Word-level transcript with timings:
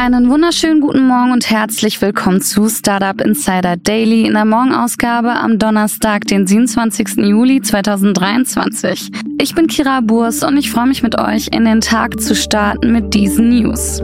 Einen 0.00 0.30
wunderschönen 0.30 0.80
guten 0.80 1.08
Morgen 1.08 1.32
und 1.32 1.50
herzlich 1.50 2.00
willkommen 2.00 2.40
zu 2.40 2.68
Startup 2.68 3.20
Insider 3.20 3.76
Daily 3.76 4.26
in 4.26 4.34
der 4.34 4.44
Morgenausgabe 4.44 5.32
am 5.32 5.58
Donnerstag, 5.58 6.24
den 6.26 6.46
27. 6.46 7.16
Juli 7.16 7.60
2023. 7.60 9.10
Ich 9.40 9.56
bin 9.56 9.66
Kira 9.66 10.00
Burs 10.00 10.44
und 10.44 10.56
ich 10.56 10.70
freue 10.70 10.86
mich 10.86 11.02
mit 11.02 11.18
euch 11.18 11.48
in 11.48 11.64
den 11.64 11.80
Tag 11.80 12.20
zu 12.20 12.36
starten 12.36 12.92
mit 12.92 13.12
diesen 13.12 13.48
News. 13.48 14.00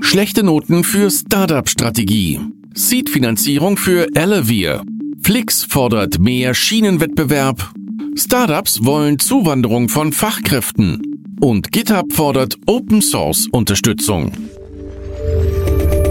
Schlechte 0.00 0.42
Noten 0.42 0.84
für 0.84 1.10
Startup-Strategie. 1.10 2.40
Seed-Finanzierung 2.72 3.76
für 3.76 4.08
Elevir. 4.16 4.80
Flix 5.22 5.64
fordert 5.64 6.18
mehr 6.18 6.54
Schienenwettbewerb. 6.54 7.74
Startups 8.16 8.86
wollen 8.86 9.18
Zuwanderung 9.18 9.90
von 9.90 10.14
Fachkräften. 10.14 11.15
Und 11.40 11.70
GitHub 11.70 12.12
fordert 12.12 12.56
Open 12.66 13.02
Source 13.02 13.46
Unterstützung. 13.52 14.32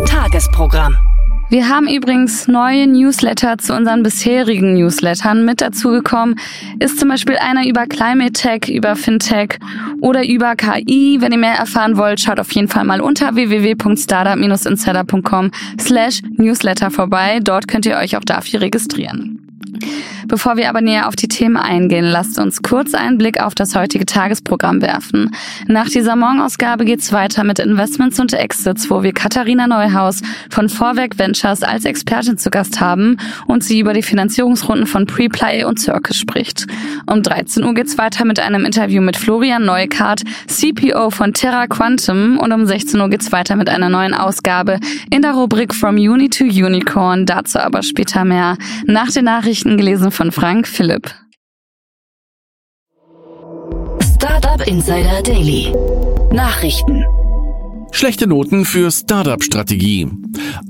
Tagesprogramm. 0.07 0.95
Wir 1.49 1.69
haben 1.69 1.87
übrigens 1.87 2.47
neue 2.47 2.87
Newsletter 2.87 3.59
zu 3.59 3.75
unseren 3.75 4.01
bisherigen 4.01 4.73
Newslettern 4.73 5.45
mit 5.45 5.61
dazugekommen. 5.61 6.39
Ist 6.79 6.99
zum 6.99 7.09
Beispiel 7.09 7.37
einer 7.37 7.67
über 7.67 7.85
Climate 7.85 8.33
Tech, 8.33 8.67
über 8.67 8.95
Fintech 8.95 9.59
oder 10.01 10.27
über 10.27 10.55
KI. 10.55 11.17
Wenn 11.21 11.31
ihr 11.31 11.37
mehr 11.37 11.53
erfahren 11.55 11.97
wollt, 11.97 12.19
schaut 12.19 12.39
auf 12.39 12.51
jeden 12.51 12.67
Fall 12.67 12.83
mal 12.83 12.99
unter 12.99 13.35
www.startup-insider.com 13.35 15.51
slash 15.79 16.21
Newsletter 16.37 16.89
vorbei. 16.89 17.39
Dort 17.43 17.67
könnt 17.67 17.85
ihr 17.85 17.97
euch 17.97 18.17
auch 18.17 18.25
dafür 18.25 18.61
registrieren. 18.61 19.44
Bevor 20.27 20.57
wir 20.57 20.69
aber 20.69 20.81
näher 20.81 21.07
auf 21.07 21.15
die 21.15 21.27
Themen 21.27 21.57
eingehen, 21.57 22.05
lasst 22.05 22.39
uns 22.39 22.61
kurz 22.63 22.93
einen 22.93 23.17
Blick 23.17 23.39
auf 23.41 23.55
das 23.55 23.75
heutige 23.75 24.05
Tagesprogramm 24.05 24.81
werfen. 24.81 25.31
Nach 25.67 25.87
dieser 25.87 26.15
Morgenausgabe 26.15 26.85
geht's 26.85 27.13
weiter 27.13 27.43
mit 27.43 27.59
Investments 27.59 28.19
und 28.19 28.33
Exits, 28.33 28.89
wo 28.89 29.03
wir 29.03 29.13
Katharina 29.13 29.67
Neuhaus 29.67 30.21
von 30.49 30.69
Vorwerk 30.69 31.19
Ventures 31.19 31.63
als 31.63 31.85
Expertin 31.85 32.37
zu 32.37 32.49
Gast 32.49 32.81
haben 32.81 33.17
und 33.47 33.63
sie 33.63 33.79
über 33.79 33.93
die 33.93 34.01
Finanzierungsrunden 34.01 34.87
von 34.87 35.05
Preplay 35.05 35.63
und 35.63 35.79
Circus 35.79 36.17
spricht. 36.17 36.65
Um 37.05 37.21
13 37.21 37.63
Uhr 37.63 37.73
geht's 37.73 37.97
weiter 37.97 38.25
mit 38.25 38.39
einem 38.39 38.65
Interview 38.65 39.01
mit 39.01 39.17
Florian 39.17 39.65
Neukart, 39.65 40.23
CPO 40.47 41.09
von 41.11 41.33
Terra 41.33 41.67
Quantum 41.67 42.37
und 42.39 42.51
um 42.51 42.65
16 42.65 42.99
Uhr 42.99 43.09
geht's 43.09 43.31
weiter 43.31 43.55
mit 43.55 43.69
einer 43.69 43.89
neuen 43.89 44.13
Ausgabe 44.13 44.79
in 45.11 45.21
der 45.21 45.33
Rubrik 45.33 45.73
From 45.73 45.95
Uni 45.95 46.29
to 46.29 46.45
Unicorn, 46.45 47.25
dazu 47.25 47.59
aber 47.59 47.83
später 47.83 48.25
mehr. 48.25 48.57
Nach 48.85 49.11
den 49.11 49.25
Nachrichten 49.25 49.74
gelesen 49.77 50.11
von 50.11 50.31
Frank 50.31 50.67
Philipp. 50.67 51.13
Startup 54.01 54.65
Insider 54.67 55.21
Daily. 55.21 55.73
Nachrichten. 56.31 57.05
Schlechte 57.91 58.27
Noten 58.27 58.65
für 58.65 58.91
Startup-Strategie. 58.91 60.07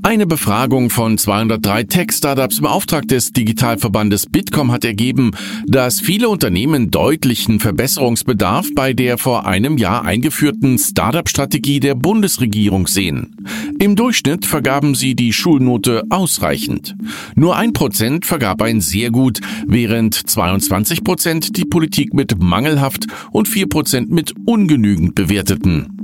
Eine 0.04 0.26
Befragung 0.26 0.90
von 0.90 1.18
203 1.18 1.84
Tech-Startups 1.84 2.60
im 2.60 2.66
Auftrag 2.66 3.08
des 3.08 3.32
Digitalverbandes 3.32 4.28
Bitkom 4.28 4.72
hat 4.72 4.86
ergeben, 4.86 5.32
dass 5.66 6.00
viele 6.00 6.30
Unternehmen 6.30 6.92
deutlichen 6.92 7.60
Verbesserungsbedarf 7.60 8.68
bei 8.76 8.94
der 8.94 9.18
vor 9.18 9.46
einem 9.46 9.78
Jahr 9.78 10.04
eingeführten 10.06 10.78
Startup-Strategie 10.78 11.80
der 11.80 11.96
Bundesregierung 11.96 12.88
sehen. 12.88 13.36
Im 13.80 13.96
Durchschnitt 13.96 14.46
vergaben 14.46 14.96
sie 14.96 15.16
die 15.16 15.34
Schulnote 15.34 16.04
ausreichend. 16.10 16.96
Nur 17.36 17.56
ein 17.56 17.74
Prozent 17.74 18.26
vergab 18.26 18.62
ein 18.62 18.82
sehr 18.82 19.12
gut, 19.12 19.42
während 19.68 20.16
22 20.16 21.04
Prozent 21.04 21.58
die 21.58 21.66
Politik 21.66 22.14
mit 22.14 22.42
mangelhaft 22.42 23.08
und 23.32 23.48
vier 23.48 23.68
Prozent 23.68 24.12
mit 24.12 24.34
ungenügend 24.46 25.16
bewerteten. 25.16 25.95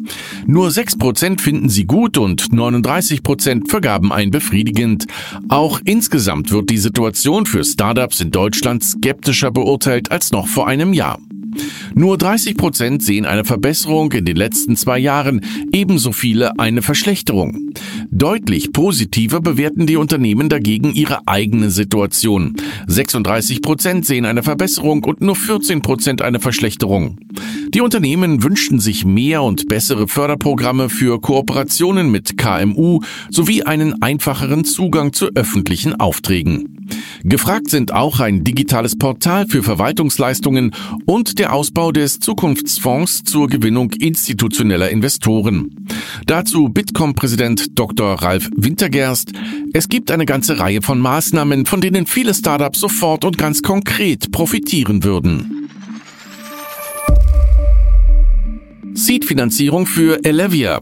Nur 0.46 0.70
6% 0.70 1.40
finden 1.40 1.70
sie 1.70 1.86
gut 1.86 2.18
und 2.18 2.44
39% 2.52 3.70
vergaben 3.70 4.12
ein 4.12 4.32
befriedigend. 4.32 5.08
Auch 5.50 5.80
insgesamt 5.86 6.52
wird 6.52 6.70
die 6.70 6.78
Situation 6.78 7.46
für 7.46 7.64
Startups 7.64 8.20
in 8.22 8.32
Deutschland 8.32 8.84
skeptischer 8.84 9.52
beurteilt 9.52 10.12
als 10.12 10.32
noch 10.32 10.48
vor 10.48 10.68
einem 10.68 10.94
Jahr. 10.94 11.20
Nur 11.94 12.18
30 12.18 12.58
Prozent 12.58 13.04
sehen 13.04 13.26
eine 13.26 13.46
Verbesserung 13.46 14.12
in 14.14 14.26
den 14.26 14.36
letzten 14.36 14.76
zwei 14.76 15.00
Jahren, 15.00 15.42
ebenso 15.72 16.12
viele 16.12 16.58
eine 16.60 16.82
Verschlechterung. 16.82 17.72
Deutlich 18.10 18.74
positiver 18.74 19.42
bewerten 19.42 19.88
die 19.88 19.98
Unternehmen 19.98 20.50
dagegen 20.50 20.94
ihre 20.94 21.28
eigene 21.28 21.70
Situation. 21.70 22.56
36 22.88 23.62
Prozent 23.62 24.06
sehen 24.06 24.26
eine 24.26 24.44
Verbesserung 24.44 25.04
und 25.04 25.22
nur 25.22 25.36
14 25.36 25.82
Prozent 25.82 26.22
eine 26.22 26.40
Verschlechterung. 26.40 27.18
Die 27.74 27.82
Unternehmen 27.82 28.44
wünschten 28.44 28.80
sich 28.80 29.06
mehr 29.06 29.44
und 29.44 29.68
bessere 29.68 30.08
Förderprogramme 30.08 30.90
für 30.90 31.22
Kooperationen 31.22 32.12
mit 32.12 32.38
KMU 32.38 33.00
sowie 33.30 33.64
einen 33.64 34.02
einfacheren 34.02 34.66
Zugang 34.66 35.14
zu 35.14 35.28
öffentlichen 35.36 36.00
Aufträgen. 36.00 36.81
Gefragt 37.24 37.70
sind 37.70 37.94
auch 37.94 38.20
ein 38.20 38.44
digitales 38.44 38.98
Portal 38.98 39.48
für 39.48 39.64
Verwaltungsleistungen 39.64 40.74
und 41.06 41.40
der 41.40 41.54
Ausbau 41.54 41.92
des 41.92 42.20
Zukunftsfonds 42.20 43.24
zur 43.24 43.48
Gewinnung 43.48 43.92
institutioneller 43.92 44.90
Investoren. 44.90 45.88
Dazu 46.26 46.70
Bitkom-Präsident 46.70 47.80
Dr. 47.80 48.16
Ralf 48.22 48.50
Wintergerst. 48.56 49.34
Es 49.74 49.90
gibt 49.90 50.12
eine 50.12 50.26
ganze 50.26 50.60
Reihe 50.60 50.82
von 50.82 51.00
Maßnahmen, 51.00 51.66
von 51.66 51.82
denen 51.82 52.06
viele 52.06 52.34
Startups 52.34 52.80
sofort 52.80 53.26
und 53.26 53.38
ganz 53.38 53.62
konkret 53.62 54.32
profitieren 54.32 55.04
würden. 55.04 55.70
Seed-Finanzierung 58.94 59.86
für 59.86 60.24
Elevia. 60.24 60.80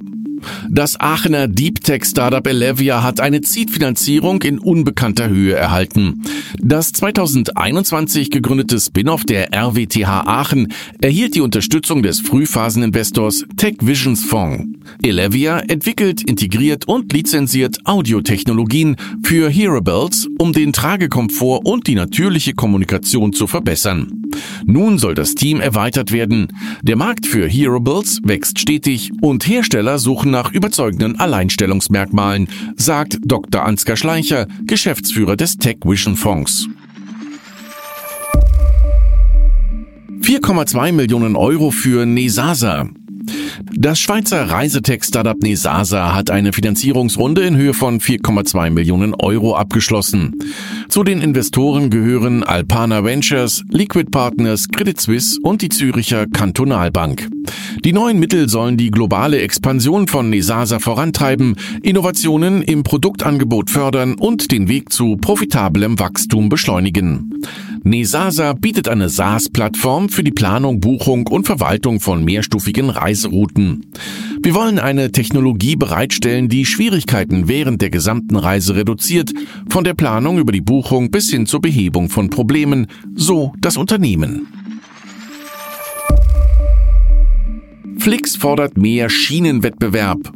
Das 0.69 0.99
Aachener 0.99 1.47
Deep 1.47 1.83
Tech 1.83 2.05
Startup 2.05 2.45
Elevia 2.45 3.03
hat 3.03 3.19
eine 3.19 3.41
Seed-Finanzierung 3.43 4.41
in 4.43 4.59
unbekannter 4.59 5.29
Höhe 5.29 5.53
erhalten. 5.53 6.21
Das 6.59 6.91
2021 6.91 8.31
gegründete 8.31 8.79
Spin-off 8.79 9.23
der 9.23 9.53
RWTH 9.53 10.07
Aachen 10.25 10.73
erhielt 11.01 11.35
die 11.35 11.41
Unterstützung 11.41 12.03
des 12.03 12.21
Frühphaseninvestors 12.21 13.45
Tech 13.57 13.75
Visions 13.81 14.23
Fonds. 14.25 14.65
Elevia 15.03 15.59
entwickelt, 15.59 16.23
integriert 16.23 16.87
und 16.87 17.13
lizenziert 17.13 17.77
Audiotechnologien 17.85 18.95
für 19.23 19.49
Hearables, 19.49 20.27
um 20.39 20.53
den 20.53 20.73
Tragekomfort 20.73 21.61
und 21.65 21.87
die 21.87 21.95
natürliche 21.95 22.53
Kommunikation 22.53 23.33
zu 23.33 23.47
verbessern. 23.47 24.11
Nun 24.65 24.97
soll 24.97 25.15
das 25.15 25.35
Team 25.35 25.59
erweitert 25.59 26.11
werden. 26.11 26.47
Der 26.81 26.95
Markt 26.95 27.25
für 27.25 27.47
Hearables 27.47 28.19
wächst 28.23 28.59
stetig 28.59 29.11
und 29.21 29.47
Hersteller 29.47 29.99
suchen 29.99 30.28
nach 30.29 30.51
überzeugenden 30.51 31.19
Alleinstellungsmerkmalen, 31.19 32.47
sagt 32.75 33.17
Dr. 33.23 33.65
Ansgar 33.65 33.97
Schleicher, 33.97 34.47
Geschäftsführer 34.65 35.35
des 35.35 35.57
Tech 35.57 35.77
Vision 35.83 36.15
Fonds. 36.15 36.67
4,2 40.21 40.91
Millionen 40.91 41.35
Euro 41.35 41.71
für 41.71 42.05
Nesasa. 42.05 42.87
Das 43.73 43.99
Schweizer 43.99 44.49
Reisetech-Startup 44.49 45.37
Nesasa 45.41 46.13
hat 46.13 46.29
eine 46.29 46.53
Finanzierungsrunde 46.53 47.43
in 47.43 47.55
Höhe 47.57 47.73
von 47.73 47.99
4,2 47.99 48.69
Millionen 48.69 49.13
Euro 49.15 49.55
abgeschlossen. 49.55 50.35
Zu 50.89 51.03
den 51.03 51.21
Investoren 51.21 51.91
gehören 51.91 52.43
Alpana 52.43 53.03
Ventures, 53.03 53.63
Liquid 53.69 54.09
Partners, 54.09 54.67
Credit 54.69 54.99
Suisse 54.99 55.39
und 55.43 55.61
die 55.61 55.69
Züricher 55.69 56.25
Kantonalbank. 56.25 57.29
Die 57.85 57.93
neuen 57.93 58.19
Mittel 58.19 58.49
sollen 58.49 58.75
die 58.75 58.89
globale 58.89 59.39
Expansion 59.39 60.07
von 60.07 60.31
Nesasa 60.31 60.79
vorantreiben, 60.79 61.55
Innovationen 61.83 62.63
im 62.63 62.81
Produktangebot 62.81 63.69
fördern 63.69 64.15
und 64.15 64.51
den 64.51 64.67
Weg 64.67 64.91
zu 64.91 65.15
profitablem 65.17 65.99
Wachstum 65.99 66.49
beschleunigen. 66.49 67.39
Nesasa 67.83 68.53
bietet 68.53 68.87
eine 68.87 69.09
SaaS-Plattform 69.09 70.09
für 70.09 70.23
die 70.23 70.31
Planung, 70.31 70.79
Buchung 70.79 71.27
und 71.27 71.45
Verwaltung 71.45 71.99
von 71.99 72.25
mehrstufigen 72.25 72.89
Reiserouten. 72.89 73.85
Wir 74.41 74.55
wollen 74.55 74.79
eine 74.79 75.11
Technologie 75.11 75.75
bereitstellen, 75.75 76.47
die 76.47 76.65
Schwierigkeiten 76.65 77.49
während 77.49 77.81
der 77.81 77.89
gesamten 77.89 78.37
Reise 78.37 78.73
reduziert, 78.75 79.33
von 79.69 79.83
der 79.83 79.93
Planung 79.93 80.39
über 80.39 80.53
die 80.53 80.61
Buchung 80.61 81.11
bis 81.11 81.29
hin 81.29 81.45
zur 81.45 81.59
Behebung 81.61 82.09
von 82.09 82.29
Problemen, 82.29 82.87
so 83.15 83.53
das 83.59 83.75
Unternehmen. 83.75 84.47
Flix 87.97 88.37
fordert 88.37 88.77
mehr 88.77 89.09
Schienenwettbewerb. 89.09 90.31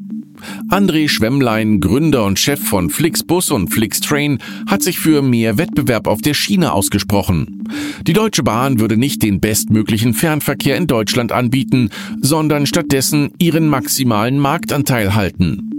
André 0.70 1.08
Schwemmlein, 1.08 1.80
Gründer 1.80 2.26
und 2.26 2.38
Chef 2.38 2.60
von 2.62 2.90
Flixbus 2.90 3.52
und 3.52 3.70
Flixtrain, 3.70 4.40
hat 4.68 4.84
sich 4.84 5.00
für 5.00 5.22
mehr 5.22 5.58
Wettbewerb 5.58 6.08
auf 6.08 6.22
der 6.22 6.34
Schiene 6.34 6.74
ausgesprochen. 6.74 7.63
Die 8.06 8.14
Deutsche 8.14 8.44
Bahn 8.44 8.80
würde 8.80 8.98
nicht 8.98 9.24
den 9.24 9.40
bestmöglichen 9.40 10.14
Fernverkehr 10.14 10.78
in 10.78 10.88
Deutschland 10.88 11.32
anbieten, 11.32 11.90
sondern 12.22 12.66
stattdessen 12.66 13.32
ihren 13.40 13.68
maximalen 13.68 14.40
Marktanteil 14.40 15.16
halten. 15.16 15.70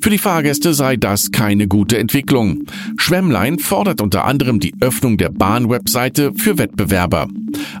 Für 0.00 0.10
die 0.10 0.18
Fahrgäste 0.18 0.72
sei 0.72 0.96
das 0.96 1.32
keine 1.32 1.68
gute 1.68 1.98
Entwicklung. 1.98 2.64
Schwemmlein 2.96 3.58
fordert 3.58 4.00
unter 4.00 4.24
anderem 4.24 4.60
die 4.60 4.74
Öffnung 4.80 5.18
der 5.18 5.28
Bahn-Webseite 5.28 6.32
für 6.34 6.58
Wettbewerber. 6.58 7.28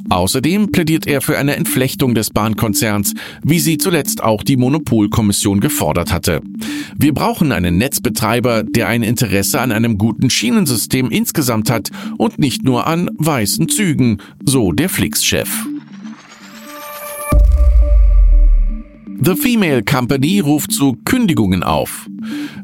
Außerdem 0.08 0.72
plädiert 0.72 1.06
er 1.06 1.20
für 1.20 1.38
eine 1.38 1.56
Entflechtung 1.56 2.14
des 2.14 2.30
Bahnkonzerns, 2.30 3.14
wie 3.42 3.60
sie 3.60 3.78
zuletzt 3.78 4.22
auch 4.22 4.42
die 4.42 4.56
Monopolkommission 4.56 5.60
gefordert 5.60 6.12
hatte. 6.12 6.42
Wir 6.96 7.14
brauchen 7.14 7.52
einen 7.52 7.78
Netzbetreiber, 7.78 8.64
der 8.64 8.88
ein 8.88 9.02
Interesse 9.02 9.60
an 9.60 9.72
einem 9.72 9.96
guten 9.96 10.28
Schienensystem 10.28 11.10
insgesamt 11.10 11.70
hat 11.70 11.90
und 12.18 12.38
nicht 12.38 12.64
nur 12.64 12.86
an 12.86 13.08
weißen 13.16 13.59
Zügen, 13.68 14.18
so 14.44 14.72
der 14.72 14.88
Flix-Chef. 14.88 15.48
The 19.22 19.36
Female 19.36 19.82
Company 19.82 20.40
ruft 20.40 20.72
zu 20.72 20.96
Kündigungen 21.04 21.62
auf. 21.62 22.08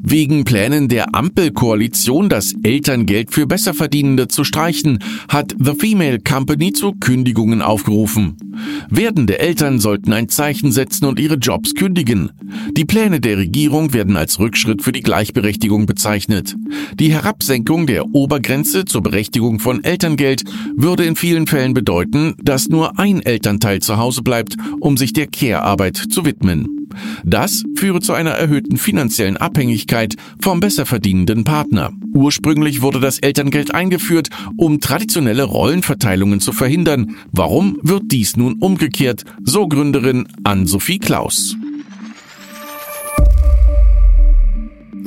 Wegen 0.03 0.45
Plänen 0.45 0.89
der 0.89 1.15
Ampelkoalition, 1.15 2.31
das 2.31 2.55
Elterngeld 2.63 3.31
für 3.31 3.47
Besserverdienende 3.47 4.29
zu 4.29 4.43
streichen, 4.43 5.01
hat 5.29 5.55
The 5.59 5.75
Female 5.75 6.19
Company 6.19 6.73
zu 6.73 6.93
Kündigungen 6.93 7.61
aufgerufen. 7.61 8.37
Werdende 8.89 9.39
Eltern 9.39 9.81
sollten 9.81 10.15
ein 10.15 10.31
Zeichen 10.31 10.73
setzen 10.73 11.05
und 11.05 11.21
ihre 11.21 11.35
Jobs 11.35 11.75
kündigen. 11.75 12.31
Die 12.77 12.85
Pläne 12.85 13.21
der 13.21 13.39
Regierung 13.39 13.95
werden 13.95 14.19
als 14.19 14.39
Rückschritt 14.39 14.83
für 14.83 14.93
die 14.93 15.01
Gleichberechtigung 15.01 15.87
bezeichnet. 15.87 16.57
Die 17.01 17.11
Herabsenkung 17.11 17.87
der 17.87 18.15
Obergrenze 18.15 18.85
zur 18.85 19.03
Berechtigung 19.03 19.61
von 19.61 19.83
Elterngeld 19.83 20.45
würde 20.77 21.07
in 21.07 21.17
vielen 21.17 21.47
Fällen 21.47 21.73
bedeuten, 21.73 22.35
dass 22.43 22.69
nur 22.69 22.99
ein 22.99 23.23
Elternteil 23.23 23.81
zu 23.81 23.97
Hause 23.97 24.21
bleibt, 24.21 24.57
um 24.79 24.99
sich 24.99 25.15
der 25.15 25.27
Care-Arbeit 25.27 25.97
zu 25.97 26.27
widmen. 26.27 26.87
Das 27.25 27.63
führe 27.77 28.01
zu 28.01 28.13
einer 28.13 28.33
erhöhten 28.33 28.77
finanziellen 28.77 29.39
Abhängigkeit 29.39 30.17
vom 30.41 30.61
besser 30.61 30.85
verdienenden 30.85 31.45
Partner. 31.45 31.93
Ursprünglich 32.13 32.83
wurde 32.83 33.01
das 33.01 33.19
Elterngeld 33.19 33.75
eingeführt, 33.75 34.29
um 34.57 34.81
traditionelle 34.81 35.45
Rollenverteilungen 35.45 36.41
zu 36.41 36.53
verhindern. 36.53 37.17
Warum 37.33 37.79
wird 37.83 38.05
dies 38.09 38.37
nun 38.37 38.55
umgekehrt? 38.61 39.25
So 39.43 39.67
Gründerin 39.67 40.29
Ann-Sophie 40.45 40.99
Klaus. 40.99 41.57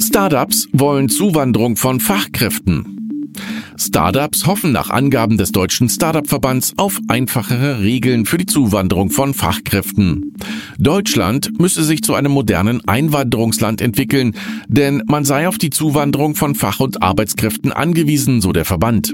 Startups 0.10 0.68
wollen 0.74 1.08
Zuwanderung 1.08 1.76
von 1.76 2.00
Fachkräften. 2.00 3.30
Startups 3.78 4.48
hoffen 4.48 4.72
nach 4.72 4.90
Angaben 4.90 5.38
des 5.38 5.52
Deutschen 5.52 5.88
Startup-Verbands 5.88 6.74
auf 6.78 7.00
einfachere 7.08 7.82
Regeln 7.82 8.26
für 8.26 8.40
die 8.40 8.48
Zuwanderung 8.48 9.12
von 9.12 9.36
Fachkräften. 9.36 10.34
Deutschland 10.80 11.60
müsse 11.60 11.84
sich 11.84 12.02
zu 12.02 12.16
einem 12.16 12.32
modernen 12.32 12.82
Einwanderungsland 12.88 13.82
entwickeln, 13.82 14.34
denn 14.68 15.04
man 15.06 15.26
sei 15.26 15.48
auf 15.48 15.60
die 15.60 15.70
Zuwanderung 15.70 16.34
von 16.34 16.56
Fach- 16.56 16.80
und 16.80 17.04
Arbeitskräften 17.04 17.72
angewiesen, 17.72 18.42
so 18.42 18.52
der 18.52 18.66
Verband. 18.66 19.14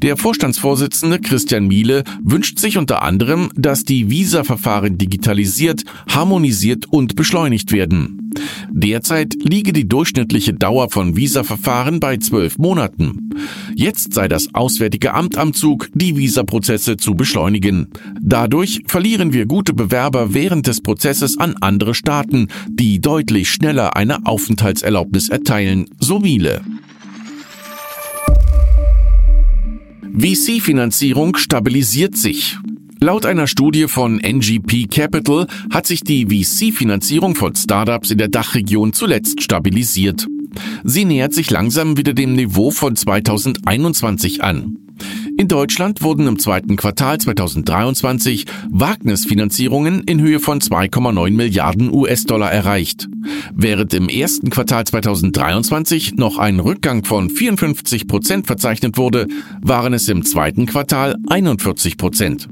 Der 0.00 0.16
Vorstandsvorsitzende 0.16 1.18
Christian 1.18 1.68
Miele 1.68 2.04
wünscht 2.24 2.58
sich 2.58 2.78
unter 2.78 3.02
anderem, 3.02 3.50
dass 3.54 3.84
die 3.84 4.08
Visa-Verfahren 4.08 4.96
digitalisiert, 4.96 5.82
harmonisiert 6.08 6.86
und 6.88 7.16
beschleunigt 7.16 7.70
werden. 7.70 8.21
Derzeit 8.74 9.34
liege 9.42 9.72
die 9.72 9.86
durchschnittliche 9.86 10.54
Dauer 10.54 10.90
von 10.90 11.14
Visa-Verfahren 11.14 12.00
bei 12.00 12.16
zwölf 12.16 12.58
Monaten. 12.58 13.30
Jetzt 13.74 14.14
sei 14.14 14.28
das 14.28 14.54
Auswärtige 14.54 15.12
Amt 15.12 15.36
am 15.36 15.52
Zug, 15.52 15.88
die 15.94 16.16
Visaprozesse 16.16 16.96
zu 16.96 17.14
beschleunigen. 17.14 17.88
Dadurch 18.20 18.82
verlieren 18.86 19.34
wir 19.34 19.44
gute 19.46 19.74
Bewerber 19.74 20.32
während 20.32 20.66
des 20.66 20.80
Prozesses 20.80 21.38
an 21.38 21.54
andere 21.60 21.94
Staaten, 21.94 22.48
die 22.70 23.00
deutlich 23.00 23.50
schneller 23.50 23.94
eine 23.94 24.24
Aufenthaltserlaubnis 24.26 25.28
erteilen, 25.28 25.86
so 26.00 26.18
Miele. 26.18 26.62
VC-Finanzierung 30.14 31.36
stabilisiert 31.36 32.16
sich. 32.16 32.58
Laut 33.02 33.26
einer 33.26 33.48
Studie 33.48 33.88
von 33.88 34.20
NGP 34.20 34.86
Capital 34.88 35.48
hat 35.72 35.88
sich 35.88 36.04
die 36.04 36.26
VC-Finanzierung 36.26 37.34
von 37.34 37.52
Startups 37.56 38.12
in 38.12 38.18
der 38.18 38.28
Dachregion 38.28 38.92
zuletzt 38.92 39.42
stabilisiert. 39.42 40.28
Sie 40.84 41.04
nähert 41.04 41.34
sich 41.34 41.50
langsam 41.50 41.96
wieder 41.96 42.12
dem 42.12 42.34
Niveau 42.36 42.70
von 42.70 42.94
2021 42.94 44.44
an. 44.44 44.76
In 45.36 45.48
Deutschland 45.48 46.02
wurden 46.02 46.28
im 46.28 46.38
zweiten 46.38 46.76
Quartal 46.76 47.18
2023 47.18 48.46
Wagnisfinanzierungen 48.70 50.04
in 50.04 50.20
Höhe 50.20 50.38
von 50.38 50.60
2,9 50.60 51.32
Milliarden 51.32 51.92
US-Dollar 51.92 52.52
erreicht. 52.52 53.08
Während 53.52 53.94
im 53.94 54.08
ersten 54.08 54.48
Quartal 54.48 54.84
2023 54.84 56.14
noch 56.14 56.38
ein 56.38 56.60
Rückgang 56.60 57.04
von 57.04 57.30
54 57.30 58.06
Prozent 58.06 58.46
verzeichnet 58.46 58.96
wurde, 58.96 59.26
waren 59.60 59.92
es 59.92 60.08
im 60.08 60.24
zweiten 60.24 60.66
Quartal 60.66 61.16
41 61.26 61.96
Prozent. 61.96 62.48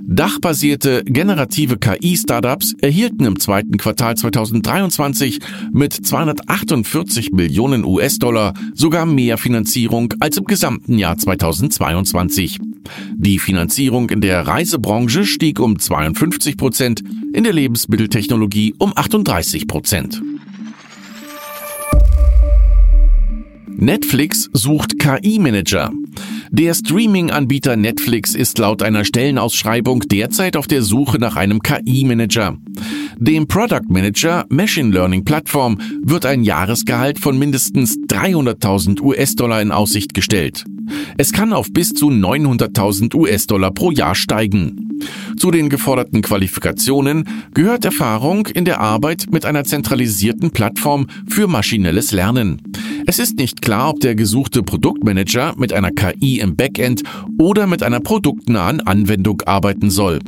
Dachbasierte 0.00 1.02
generative 1.04 1.78
KI-Startups 1.78 2.74
erhielten 2.80 3.24
im 3.24 3.38
zweiten 3.38 3.76
Quartal 3.76 4.16
2023 4.16 5.38
mit 5.72 5.92
248 5.92 7.32
Millionen 7.32 7.84
US-Dollar 7.84 8.54
sogar 8.74 9.06
mehr 9.06 9.38
Finanzierung 9.38 10.14
als 10.20 10.36
im 10.36 10.44
gesamten 10.44 10.98
Jahr 10.98 11.16
2022. 11.16 12.58
Die 13.14 13.38
Finanzierung 13.38 14.10
in 14.10 14.20
der 14.20 14.46
Reisebranche 14.46 15.24
stieg 15.24 15.60
um 15.60 15.78
52 15.78 16.56
Prozent, 16.56 17.02
in 17.32 17.44
der 17.44 17.52
Lebensmitteltechnologie 17.52 18.74
um 18.78 18.92
38 18.94 19.66
Prozent. 19.66 20.20
Netflix 23.68 24.48
sucht 24.52 24.98
KI-Manager. 24.98 25.90
Der 26.54 26.74
Streaming-Anbieter 26.74 27.76
Netflix 27.76 28.34
ist 28.34 28.58
laut 28.58 28.82
einer 28.82 29.06
Stellenausschreibung 29.06 30.00
derzeit 30.00 30.58
auf 30.58 30.66
der 30.66 30.82
Suche 30.82 31.18
nach 31.18 31.36
einem 31.36 31.62
KI-Manager. 31.62 32.58
Dem 33.18 33.46
Product 33.46 33.88
Manager 33.88 34.44
Machine 34.48 34.90
Learning 34.92 35.24
Plattform 35.24 35.78
wird 36.02 36.26
ein 36.26 36.42
Jahresgehalt 36.42 37.18
von 37.18 37.38
mindestens 37.38 37.96
300.000 38.08 39.00
US-Dollar 39.00 39.60
in 39.62 39.70
Aussicht 39.70 40.14
gestellt. 40.14 40.64
Es 41.16 41.32
kann 41.32 41.52
auf 41.52 41.72
bis 41.72 41.92
zu 41.92 42.08
900.000 42.08 43.14
US-Dollar 43.14 43.70
pro 43.70 43.90
Jahr 43.90 44.14
steigen. 44.14 45.00
Zu 45.36 45.50
den 45.50 45.68
geforderten 45.68 46.22
Qualifikationen 46.22 47.24
gehört 47.54 47.84
Erfahrung 47.84 48.46
in 48.46 48.64
der 48.64 48.80
Arbeit 48.80 49.26
mit 49.30 49.44
einer 49.44 49.64
zentralisierten 49.64 50.50
Plattform 50.50 51.06
für 51.28 51.48
maschinelles 51.48 52.12
Lernen. 52.12 52.62
Es 53.06 53.18
ist 53.18 53.36
nicht 53.36 53.62
klar, 53.62 53.90
ob 53.90 54.00
der 54.00 54.14
gesuchte 54.14 54.62
Produktmanager 54.62 55.54
mit 55.56 55.72
einer 55.72 55.90
KI 55.90 56.38
im 56.38 56.56
Backend 56.56 57.02
oder 57.38 57.66
mit 57.66 57.82
einer 57.82 58.00
produktnahen 58.00 58.80
Anwendung 58.80 59.42
arbeiten 59.42 59.90
soll. 59.90 60.20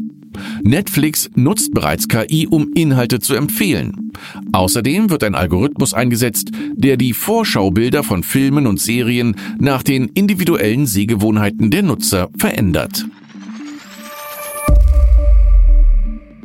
Netflix 0.63 1.31
nutzt 1.35 1.75
bereits 1.75 2.09
KI, 2.09 2.47
um 2.49 2.73
Inhalte 2.75 3.21
zu 3.21 3.35
empfehlen. 3.35 4.13
Außerdem 4.53 5.11
wird 5.11 5.25
ein 5.25 5.35
Algorithmus 5.35 5.95
eingesetzt, 5.95 6.51
der 6.75 6.97
die 6.97 7.13
Vorschaubilder 7.13 8.03
von 8.03 8.23
Filmen 8.23 8.67
und 8.67 8.81
Serien 8.81 9.37
nach 9.59 9.83
den 9.83 10.07
individuellen 10.09 10.87
Sehgewohnheiten 10.87 11.71
der 11.71 11.83
Nutzer 11.83 12.31
verändert. 12.37 13.07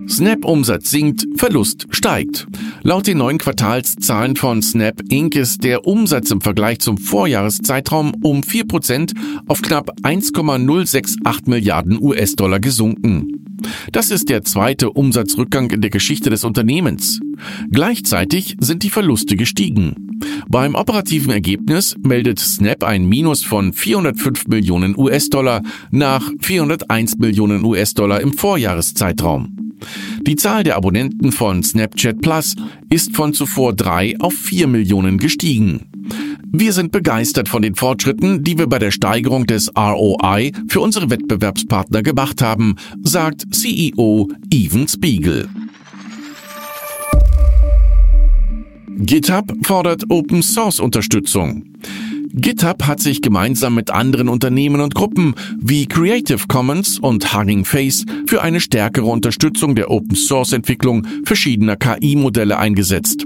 Snap-Umsatz 0.10 0.90
sinkt, 0.90 1.28
Verlust 1.36 1.86
steigt. 1.92 2.48
Laut 2.82 3.08
den 3.08 3.20
neuen 3.20 3.38
Quartalszahlen 3.38 4.36
von 4.36 4.62
Snap 4.62 5.02
Inc. 5.10 5.36
ist 5.36 5.64
der 5.64 5.86
Umsatz 5.86 6.32
im 6.32 6.42
Vergleich 6.42 6.80
zum 6.80 6.98
Vorjahreszeitraum 6.98 8.14
um 8.24 8.42
4% 8.42 9.14
auf 9.48 9.62
knapp 9.62 9.92
1,068 10.02 11.46
Milliarden 11.46 12.02
US-Dollar 12.02 12.60
gesunken. 12.60 13.46
Das 13.92 14.10
ist 14.10 14.30
der 14.30 14.44
zweite 14.44 14.90
Umsatzrückgang 14.90 15.70
in 15.72 15.82
der 15.82 15.90
Geschichte 15.90 16.30
des 16.30 16.44
Unternehmens. 16.44 17.20
Gleichzeitig 17.70 18.58
sind 18.60 18.84
die 18.84 18.90
Verluste 18.90 19.36
gestiegen. 19.36 20.09
Beim 20.48 20.76
operativen 20.76 21.32
Ergebnis 21.32 21.96
meldet 22.04 22.40
Snap 22.40 22.84
ein 22.84 23.08
Minus 23.08 23.44
von 23.44 23.74
405 23.74 24.48
Millionen 24.48 24.98
US-Dollar 24.98 25.62
nach 25.92 26.30
401 26.40 27.18
Millionen 27.18 27.64
US-Dollar 27.64 28.22
im 28.22 28.34
Vorjahreszeitraum. 28.34 29.56
Die 30.22 30.36
Zahl 30.36 30.64
der 30.64 30.76
Abonnenten 30.76 31.32
von 31.32 31.64
Snapchat 31.64 32.22
Plus 32.22 32.56
ist 32.90 33.16
von 33.16 33.34
zuvor 33.34 33.74
drei 33.74 34.16
auf 34.20 34.34
vier 34.34 34.68
Millionen 34.68 35.18
gestiegen. 35.18 35.90
Wir 36.52 36.74
sind 36.74 36.92
begeistert 36.92 37.48
von 37.48 37.62
den 37.62 37.76
Fortschritten, 37.76 38.44
die 38.44 38.58
wir 38.58 38.68
bei 38.68 38.80
der 38.80 38.92
Steigerung 38.92 39.46
des 39.46 39.72
ROI 39.78 40.52
für 40.68 40.82
unsere 40.82 41.10
Wettbewerbspartner 41.10 42.02
gemacht 42.02 42.42
haben, 42.42 42.76
sagt 43.04 43.54
CEO 43.54 44.28
Evan 44.50 44.88
Spiegel. 44.88 45.48
GitHub 49.02 49.54
fordert 49.66 50.04
Open 50.10 50.44
Source 50.44 50.82
Unterstützung. 50.82 51.64
GitHub 52.34 52.84
hat 52.86 53.00
sich 53.00 53.22
gemeinsam 53.22 53.76
mit 53.76 53.92
anderen 53.92 54.28
Unternehmen 54.28 54.82
und 54.82 54.94
Gruppen 54.94 55.36
wie 55.58 55.86
Creative 55.88 56.48
Commons 56.50 57.00
und 57.00 57.34
Hugging 57.34 57.64
Face 57.64 58.04
für 58.28 58.42
eine 58.42 58.60
stärkere 58.60 59.06
Unterstützung 59.06 59.74
der 59.74 59.90
Open 59.90 60.18
Source 60.18 60.52
Entwicklung 60.52 61.08
verschiedener 61.24 61.78
KI-Modelle 61.78 62.58
eingesetzt. 62.58 63.26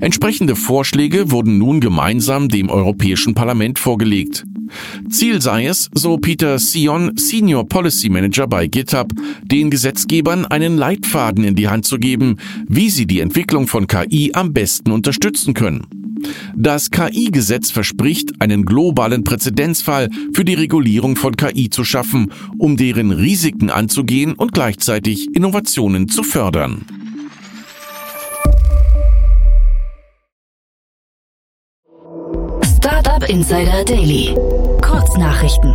Entsprechende 0.00 0.56
Vorschläge 0.56 1.30
wurden 1.30 1.58
nun 1.58 1.80
gemeinsam 1.80 2.48
dem 2.48 2.68
Europäischen 2.68 3.34
Parlament 3.34 3.78
vorgelegt. 3.78 4.44
Ziel 5.08 5.40
sei 5.40 5.66
es, 5.66 5.88
so 5.94 6.18
Peter 6.18 6.58
Sion, 6.58 7.12
Senior 7.16 7.68
Policy 7.68 8.08
Manager 8.08 8.46
bei 8.46 8.66
GitHub, 8.66 9.12
den 9.44 9.70
Gesetzgebern 9.70 10.44
einen 10.44 10.76
Leitfaden 10.76 11.44
in 11.44 11.54
die 11.54 11.68
Hand 11.68 11.86
zu 11.86 11.98
geben, 11.98 12.36
wie 12.68 12.90
sie 12.90 13.06
die 13.06 13.20
Entwicklung 13.20 13.66
von 13.66 13.86
KI 13.86 14.32
am 14.34 14.52
besten 14.52 14.90
unterstützen 14.90 15.54
können. 15.54 15.86
Das 16.56 16.90
KI-Gesetz 16.90 17.70
verspricht, 17.70 18.40
einen 18.40 18.64
globalen 18.64 19.24
Präzedenzfall 19.24 20.08
für 20.32 20.44
die 20.44 20.54
Regulierung 20.54 21.16
von 21.16 21.36
KI 21.36 21.70
zu 21.70 21.84
schaffen, 21.84 22.32
um 22.58 22.76
deren 22.76 23.10
Risiken 23.10 23.70
anzugehen 23.70 24.32
und 24.32 24.52
gleichzeitig 24.52 25.34
Innovationen 25.34 26.08
zu 26.08 26.22
fördern. 26.22 26.84
Insider 33.28 33.84
Daily. 33.84 34.36
Kurznachrichten. 34.82 35.74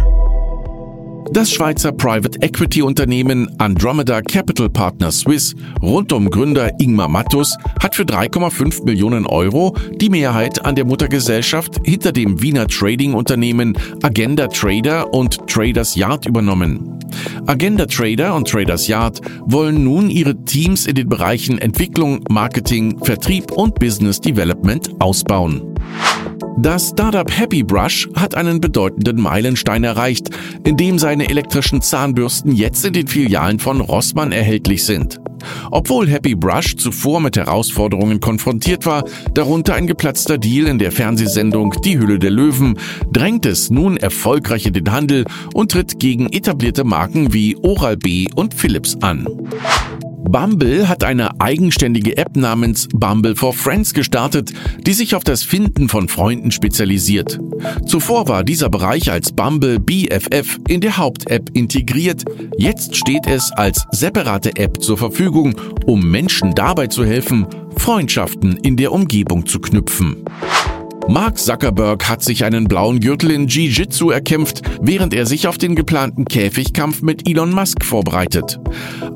Das 1.31 1.51
Schweizer 1.51 1.91
Private 1.91 2.41
Equity 2.41 2.81
Unternehmen 2.81 3.53
Andromeda 3.57 4.21
Capital 4.21 4.69
Partners 4.69 5.19
Swiss 5.19 5.53
rund 5.81 6.13
um 6.13 6.29
Gründer 6.29 6.71
Ingmar 6.79 7.09
Mattus 7.09 7.57
hat 7.81 7.95
für 7.95 8.03
3,5 8.03 8.85
Millionen 8.85 9.25
Euro 9.25 9.75
die 9.95 10.09
Mehrheit 10.09 10.63
an 10.63 10.75
der 10.75 10.85
Muttergesellschaft 10.85 11.81
hinter 11.83 12.13
dem 12.13 12.41
Wiener 12.41 12.67
Trading 12.67 13.13
Unternehmen 13.13 13.77
Agenda 14.01 14.47
Trader 14.47 15.13
und 15.13 15.45
Traders 15.47 15.95
Yard 15.95 16.25
übernommen. 16.25 16.99
Agenda 17.47 17.85
Trader 17.85 18.33
und 18.33 18.47
Traders 18.47 18.87
Yard 18.87 19.19
wollen 19.45 19.83
nun 19.83 20.09
ihre 20.09 20.41
Teams 20.45 20.85
in 20.85 20.95
den 20.95 21.09
Bereichen 21.09 21.57
Entwicklung, 21.57 22.23
Marketing, 22.29 22.97
Vertrieb 23.03 23.51
und 23.51 23.75
Business 23.75 24.21
Development 24.21 24.89
ausbauen. 24.99 25.71
Das 26.57 26.89
Startup 26.89 27.29
Happy 27.31 27.63
Brush 27.63 28.07
hat 28.15 28.35
einen 28.35 28.61
bedeutenden 28.61 29.19
Meilenstein 29.21 29.83
erreicht, 29.83 30.29
indem 30.63 30.99
seine 30.99 31.29
elektrischen 31.29 31.81
Zahnbürsten 31.81 32.51
jetzt 32.51 32.85
in 32.85 32.93
den 32.93 33.07
Filialen 33.07 33.59
von 33.59 33.81
Rossmann 33.81 34.31
erhältlich 34.31 34.83
sind. 34.83 35.19
Obwohl 35.71 36.07
Happy 36.07 36.35
Brush 36.35 36.75
zuvor 36.75 37.19
mit 37.19 37.37
Herausforderungen 37.37 38.19
konfrontiert 38.19 38.85
war, 38.85 39.05
darunter 39.33 39.73
ein 39.73 39.87
geplatzter 39.87 40.37
Deal 40.37 40.67
in 40.67 40.77
der 40.77 40.91
Fernsehsendung 40.91 41.73
Die 41.83 41.97
Hülle 41.97 42.19
der 42.19 42.31
Löwen, 42.31 42.77
drängt 43.11 43.45
es 43.45 43.69
nun 43.69 43.97
erfolgreich 43.97 44.65
in 44.65 44.73
den 44.73 44.91
Handel 44.91 45.25
und 45.53 45.71
tritt 45.71 45.99
gegen 45.99 46.27
etablierte 46.27 46.83
Marken 46.83 47.33
wie 47.33 47.57
Oral-B 47.57 48.27
und 48.35 48.53
Philips 48.53 48.97
an. 49.01 49.25
Bumble 50.31 50.87
hat 50.87 51.03
eine 51.03 51.41
eigenständige 51.41 52.15
App 52.17 52.37
namens 52.37 52.87
Bumble 52.93 53.35
for 53.35 53.51
Friends 53.51 53.93
gestartet, 53.93 54.53
die 54.79 54.93
sich 54.93 55.13
auf 55.13 55.25
das 55.25 55.43
Finden 55.43 55.89
von 55.89 56.07
Freunden 56.07 56.51
spezialisiert. 56.51 57.37
Zuvor 57.85 58.29
war 58.29 58.45
dieser 58.45 58.69
Bereich 58.69 59.11
als 59.11 59.33
Bumble 59.33 59.77
BFF 59.77 60.57
in 60.69 60.79
der 60.79 60.97
Haupt-App 60.97 61.49
integriert. 61.53 62.23
Jetzt 62.57 62.95
steht 62.95 63.27
es 63.27 63.51
als 63.51 63.85
separate 63.91 64.55
App 64.55 64.81
zur 64.81 64.97
Verfügung, 64.97 65.53
um 65.85 66.09
Menschen 66.09 66.55
dabei 66.55 66.87
zu 66.87 67.05
helfen, 67.05 67.45
Freundschaften 67.75 68.55
in 68.55 68.77
der 68.77 68.93
Umgebung 68.93 69.45
zu 69.45 69.59
knüpfen. 69.59 70.23
Mark 71.11 71.37
Zuckerberg 71.37 72.07
hat 72.07 72.23
sich 72.23 72.45
einen 72.45 72.69
blauen 72.69 73.01
Gürtel 73.01 73.31
in 73.31 73.45
Jiu-Jitsu 73.45 74.11
erkämpft, 74.11 74.61
während 74.81 75.13
er 75.13 75.25
sich 75.25 75.45
auf 75.45 75.57
den 75.57 75.75
geplanten 75.75 76.23
Käfigkampf 76.23 77.01
mit 77.01 77.27
Elon 77.27 77.51
Musk 77.51 77.83
vorbereitet. 77.83 78.61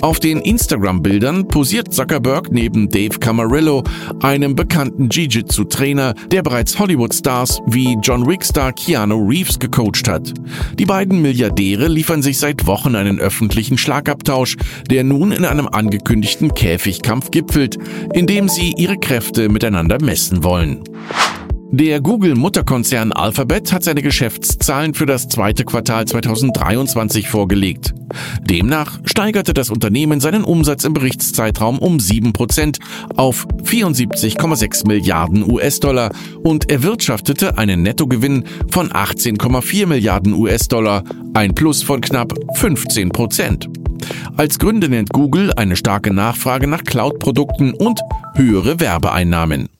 Auf 0.02 0.20
den 0.20 0.42
Instagram-Bildern 0.42 1.48
posiert 1.48 1.94
Zuckerberg 1.94 2.52
neben 2.52 2.90
Dave 2.90 3.18
Camarillo, 3.18 3.82
einem 4.22 4.58
bekannten 4.58 5.08
Jiu-Jitsu-Trainer, 5.08 6.16
der 6.32 6.44
bereits 6.44 6.78
Hollywood-Stars 6.78 7.62
wie 7.66 7.98
John 8.04 8.28
Wick-Star 8.28 8.74
Keanu 8.74 9.25
Reeves 9.25 9.58
gecoacht 9.58 10.10
hat. 10.10 10.34
Die 10.78 10.86
beiden 10.86 11.22
Milliardäre 11.22 11.88
liefern 11.88 12.22
sich 12.22 12.40
seit 12.40 12.68
Wochen 12.68 12.96
einen 12.96 13.20
öffentlichen 13.20 13.78
Schlagabtausch, 13.78 14.58
der 14.90 15.06
nun 15.06 15.32
in 15.32 15.46
einem 15.46 15.70
angekündigten 15.70 16.54
Käfigkampf 16.54 17.32
gipfelt, 17.32 17.78
in 18.12 18.28
dem 18.28 18.50
sie 18.50 18.74
ihre 18.75 18.98
Kräfte 18.98 19.48
miteinander 19.48 20.02
messen 20.02 20.44
wollen. 20.44 20.84
Der 21.72 22.00
Google-Mutterkonzern 22.00 23.12
Alphabet 23.12 23.74
hat 23.74 23.84
seine 23.84 24.02
Geschäftszahlen 24.02 24.94
für 24.94 25.06
das 25.06 25.28
zweite 25.28 25.66
Quartal 25.66 26.06
2023 26.06 27.28
vorgelegt. 27.28 27.94
Demnach 28.42 29.00
steigerte 29.04 29.54
das 29.54 29.72
Unternehmen 29.72 30.20
seinen 30.20 30.44
Umsatz 30.44 30.86
im 30.86 30.94
Berichtszeitraum 30.94 31.80
um 31.80 31.98
7% 31.98 32.80
auf 33.18 33.48
74,6 33.64 34.88
Milliarden 34.88 35.50
US-Dollar 35.50 36.12
und 36.44 36.70
erwirtschaftete 36.72 37.58
einen 37.58 37.82
Nettogewinn 37.82 38.46
von 38.70 38.90
18,4 38.90 39.88
Milliarden 39.88 40.34
US-Dollar, 40.34 41.04
ein 41.34 41.56
Plus 41.56 41.82
von 41.84 42.00
knapp 42.00 42.34
15% 42.58 43.68
Als 44.38 44.60
Gründe 44.60 44.88
nennt 44.88 45.10
Google 45.10 45.52
eine 45.54 45.76
starke 45.76 46.14
Nachfrage 46.14 46.68
nach 46.68 46.84
Cloud-Produkten 46.84 47.74
und 47.74 48.00
höhere 48.36 48.80
Werbeeinnahmen. 48.80 49.75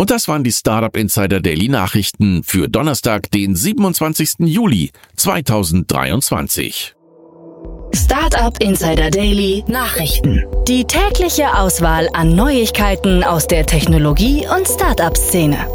Und 0.00 0.10
das 0.10 0.28
waren 0.28 0.42
die 0.42 0.50
Startup 0.50 0.96
Insider 0.96 1.40
Daily 1.40 1.68
Nachrichten 1.68 2.42
für 2.42 2.70
Donnerstag, 2.70 3.30
den 3.32 3.54
27. 3.54 4.46
Juli 4.46 4.92
2023. 5.16 6.94
Startup 7.94 8.56
Insider 8.62 9.10
Daily 9.10 9.62
Nachrichten. 9.68 10.42
Die 10.66 10.86
tägliche 10.86 11.54
Auswahl 11.54 12.08
an 12.14 12.34
Neuigkeiten 12.34 13.22
aus 13.22 13.46
der 13.46 13.66
Technologie- 13.66 14.46
und 14.48 14.66
Startup-Szene. 14.66 15.66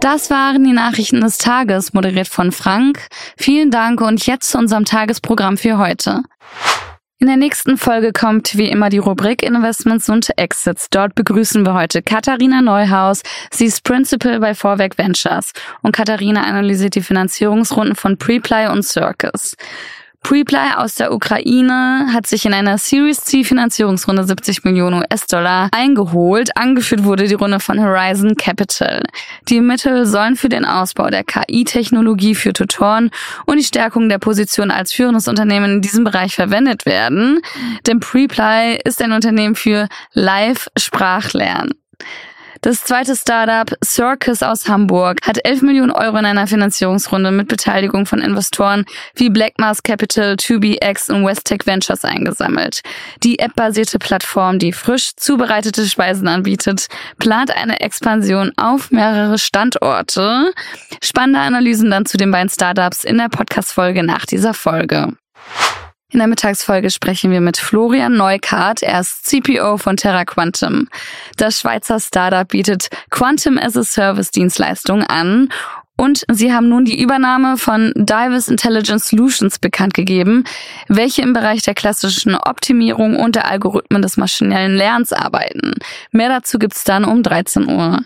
Das 0.00 0.28
waren 0.28 0.64
die 0.64 0.74
Nachrichten 0.74 1.22
des 1.22 1.38
Tages, 1.38 1.94
moderiert 1.94 2.28
von 2.28 2.52
Frank. 2.52 3.08
Vielen 3.38 3.70
Dank 3.70 4.02
und 4.02 4.26
jetzt 4.26 4.50
zu 4.50 4.58
unserem 4.58 4.84
Tagesprogramm 4.84 5.56
für 5.56 5.78
heute. 5.78 6.24
In 7.22 7.28
der 7.28 7.36
nächsten 7.36 7.78
Folge 7.78 8.12
kommt 8.12 8.56
wie 8.56 8.68
immer 8.68 8.88
die 8.88 8.98
Rubrik 8.98 9.44
Investments 9.44 10.08
und 10.08 10.36
Exits. 10.36 10.88
Dort 10.90 11.14
begrüßen 11.14 11.64
wir 11.64 11.72
heute 11.72 12.02
Katharina 12.02 12.62
Neuhaus. 12.62 13.22
Sie 13.52 13.66
ist 13.66 13.84
Principal 13.84 14.40
bei 14.40 14.56
Vorwerk 14.56 14.98
Ventures 14.98 15.52
und 15.82 15.92
Katharina 15.92 16.42
analysiert 16.42 16.96
die 16.96 17.00
Finanzierungsrunden 17.00 17.94
von 17.94 18.18
Preply 18.18 18.66
und 18.66 18.82
Circus. 18.82 19.54
Preply 20.22 20.74
aus 20.76 20.94
der 20.94 21.12
Ukraine 21.12 22.08
hat 22.12 22.28
sich 22.28 22.46
in 22.46 22.54
einer 22.54 22.78
Series 22.78 23.22
C 23.22 23.42
Finanzierungsrunde 23.42 24.24
70 24.24 24.62
Millionen 24.64 25.02
US-Dollar 25.02 25.68
eingeholt. 25.72 26.56
Angeführt 26.56 27.02
wurde 27.02 27.26
die 27.26 27.34
Runde 27.34 27.58
von 27.58 27.82
Horizon 27.82 28.36
Capital. 28.36 29.02
Die 29.48 29.60
Mittel 29.60 30.06
sollen 30.06 30.36
für 30.36 30.48
den 30.48 30.64
Ausbau 30.64 31.08
der 31.10 31.24
KI-Technologie 31.24 32.36
für 32.36 32.52
Tutoren 32.52 33.10
und 33.46 33.58
die 33.58 33.64
Stärkung 33.64 34.08
der 34.08 34.18
Position 34.18 34.70
als 34.70 34.92
führendes 34.92 35.26
Unternehmen 35.26 35.74
in 35.74 35.80
diesem 35.82 36.04
Bereich 36.04 36.36
verwendet 36.36 36.86
werden. 36.86 37.40
Denn 37.86 37.98
Preply 37.98 38.78
ist 38.84 39.02
ein 39.02 39.12
Unternehmen 39.12 39.56
für 39.56 39.88
Live-Sprachlernen. 40.12 41.74
Das 42.62 42.84
zweite 42.84 43.16
Startup 43.16 43.76
Circus 43.84 44.40
aus 44.40 44.68
Hamburg 44.68 45.18
hat 45.26 45.44
11 45.44 45.62
Millionen 45.62 45.90
Euro 45.90 46.16
in 46.18 46.24
einer 46.24 46.46
Finanzierungsrunde 46.46 47.32
mit 47.32 47.48
Beteiligung 47.48 48.06
von 48.06 48.20
Investoren 48.20 48.84
wie 49.16 49.30
Blackmars 49.30 49.82
Capital, 49.82 50.34
2BX 50.34 51.10
und 51.12 51.26
Westtech 51.26 51.66
Ventures 51.66 52.04
eingesammelt. 52.04 52.82
Die 53.24 53.40
App-basierte 53.40 53.98
Plattform, 53.98 54.60
die 54.60 54.72
frisch 54.72 55.16
zubereitete 55.16 55.88
Speisen 55.88 56.28
anbietet, 56.28 56.86
plant 57.18 57.50
eine 57.50 57.80
Expansion 57.80 58.52
auf 58.56 58.92
mehrere 58.92 59.38
Standorte. 59.38 60.52
Spannende 61.02 61.40
Analysen 61.40 61.90
dann 61.90 62.06
zu 62.06 62.16
den 62.16 62.30
beiden 62.30 62.48
Startups 62.48 63.02
in 63.02 63.18
der 63.18 63.28
Podcast-Folge 63.28 64.04
nach 64.04 64.24
dieser 64.24 64.54
Folge. 64.54 65.14
In 66.12 66.18
der 66.18 66.28
Mittagsfolge 66.28 66.90
sprechen 66.90 67.30
wir 67.30 67.40
mit 67.40 67.56
Florian 67.56 68.14
Neukart. 68.14 68.82
Er 68.82 69.00
ist 69.00 69.24
CPO 69.24 69.78
von 69.78 69.96
Terra 69.96 70.26
Quantum. 70.26 70.88
Das 71.38 71.58
Schweizer 71.58 71.98
Startup 72.00 72.46
bietet 72.46 72.88
Quantum 73.08 73.56
as 73.56 73.78
a 73.78 73.82
Service 73.82 74.30
Dienstleistungen 74.30 75.06
an 75.06 75.48
und 75.96 76.24
sie 76.30 76.52
haben 76.52 76.68
nun 76.68 76.84
die 76.84 77.00
Übernahme 77.00 77.56
von 77.56 77.92
Divers 77.96 78.48
Intelligence 78.48 79.08
Solutions 79.08 79.58
bekannt 79.58 79.94
gegeben, 79.94 80.44
welche 80.88 81.22
im 81.22 81.32
Bereich 81.32 81.62
der 81.62 81.74
klassischen 81.74 82.34
Optimierung 82.34 83.16
und 83.16 83.34
der 83.34 83.46
Algorithmen 83.46 84.02
des 84.02 84.18
maschinellen 84.18 84.76
Lernens 84.76 85.14
arbeiten. 85.14 85.72
Mehr 86.10 86.28
dazu 86.28 86.58
gibt's 86.58 86.84
dann 86.84 87.06
um 87.06 87.22
13 87.22 87.70
Uhr. 87.70 88.00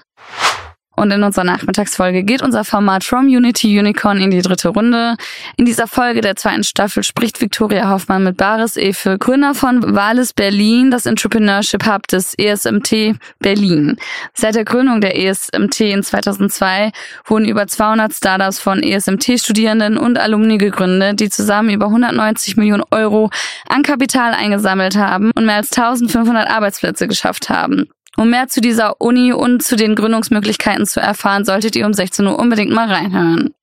Und 0.97 1.11
in 1.11 1.23
unserer 1.23 1.45
Nachmittagsfolge 1.45 2.25
geht 2.25 2.43
unser 2.43 2.65
Format 2.65 3.05
From 3.05 3.27
Unity 3.27 3.79
Unicorn 3.79 4.19
in 4.19 4.31
die 4.31 4.41
dritte 4.41 4.69
Runde. 4.69 5.17
In 5.57 5.67
dieser 5.67 5.87
Folge 5.87 6.23
der 6.23 6.37
zweiten 6.37 6.65
Staffel 6.65 7.03
spricht 7.03 7.41
Viktoria 7.41 7.91
Hoffmann 7.91 8.25
mit 8.25 8.39
Baris 8.39 8.77
Efe, 8.77 9.19
Gründer 9.19 9.55
von 9.55 9.95
Wales 9.95 10.33
Berlin, 10.33 10.91
das 10.91 11.05
Entrepreneurship 11.05 11.87
Hub 11.87 12.09
des 12.09 12.35
ESMT 12.39 13.17
Berlin. 13.39 13.97
Seit 14.33 14.55
der 14.55 14.65
Gründung 14.65 15.01
der 15.03 15.19
ESMT 15.19 15.81
in 15.81 16.03
2002 16.03 16.93
wurden 17.27 17.45
über 17.45 17.67
200 17.67 18.15
Startups 18.15 18.59
von 18.59 18.83
ESMT-Studierenden 18.83 19.99
und 19.99 20.19
Alumni 20.19 20.57
gegründet, 20.57 21.21
die 21.21 21.29
zusammen 21.29 21.71
über 21.71 21.87
190 21.87 22.57
Millionen 22.57 22.85
Euro 22.91 23.31
an 23.69 23.83
Kapital 23.83 24.33
eingesammelt 24.33 24.97
haben 24.97 25.31
und 25.35 25.45
mehr 25.45 25.57
als 25.57 25.77
1500 25.77 26.49
Arbeitsplätze 26.49 27.07
geschafft 27.07 27.51
haben. 27.51 27.91
Um 28.17 28.31
mehr 28.31 28.49
zu 28.49 28.61
dieser 28.61 29.01
Uni 29.01 29.33
und 29.33 29.63
zu 29.63 29.77
den 29.77 29.95
Gründungsmöglichkeiten 29.95 30.87
zu 30.87 31.01
erfahren, 31.01 31.45
solltet 31.45 31.77
ihr 31.77 31.87
um 31.87 31.93
16 31.93 32.27
Uhr 32.27 32.39
unbedingt 32.39 32.73
mal 32.73 32.91
reinhören. 32.91 33.55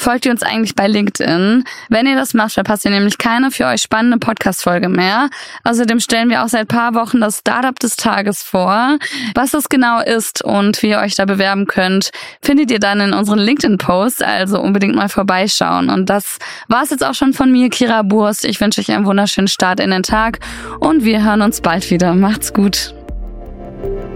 Folgt 0.00 0.24
ihr 0.24 0.32
uns 0.32 0.42
eigentlich 0.42 0.74
bei 0.74 0.88
LinkedIn? 0.88 1.62
Wenn 1.90 2.06
ihr 2.06 2.16
das 2.16 2.32
macht, 2.32 2.52
verpasst 2.52 2.86
ihr 2.86 2.90
nämlich 2.90 3.18
keine 3.18 3.50
für 3.50 3.66
euch 3.66 3.82
spannende 3.82 4.16
Podcast-Folge 4.16 4.88
mehr. 4.88 5.28
Außerdem 5.64 6.00
stellen 6.00 6.30
wir 6.30 6.42
auch 6.42 6.48
seit 6.48 6.68
paar 6.68 6.94
Wochen 6.94 7.20
das 7.20 7.40
Startup 7.40 7.78
des 7.78 7.96
Tages 7.96 8.42
vor. 8.42 8.96
Was 9.34 9.50
das 9.50 9.68
genau 9.68 10.00
ist 10.00 10.42
und 10.42 10.82
wie 10.82 10.88
ihr 10.88 11.00
euch 11.00 11.16
da 11.16 11.26
bewerben 11.26 11.66
könnt, 11.66 12.12
findet 12.40 12.70
ihr 12.70 12.78
dann 12.78 13.00
in 13.00 13.12
unseren 13.12 13.40
LinkedIn-Posts. 13.40 14.22
Also 14.22 14.58
unbedingt 14.58 14.94
mal 14.94 15.10
vorbeischauen. 15.10 15.90
Und 15.90 16.08
das 16.08 16.38
war's 16.66 16.88
jetzt 16.88 17.04
auch 17.04 17.14
schon 17.14 17.34
von 17.34 17.52
mir, 17.52 17.68
Kira 17.68 18.00
Burst. 18.00 18.46
Ich 18.46 18.58
wünsche 18.58 18.80
euch 18.80 18.90
einen 18.90 19.04
wunderschönen 19.04 19.48
Start 19.48 19.80
in 19.80 19.90
den 19.90 20.02
Tag 20.02 20.38
und 20.78 21.04
wir 21.04 21.22
hören 21.22 21.42
uns 21.42 21.60
bald 21.60 21.90
wieder. 21.90 22.14
Macht's 22.14 22.54
gut. 22.54 22.94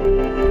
Thank 0.05 0.39
you. 0.39 0.44